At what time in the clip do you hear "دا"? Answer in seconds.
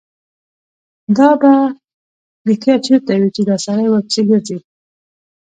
1.17-1.29, 3.49-3.55